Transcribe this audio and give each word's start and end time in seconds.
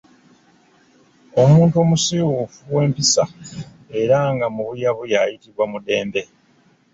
Omuntu 1.41 1.75
omusiiwuufu 1.83 2.61
w’empisa 2.75 3.23
era 4.01 4.17
nga 4.33 4.47
mubuyabuya 4.55 5.17
ayitibwa 5.25 5.63
Mudembe. 5.71 6.21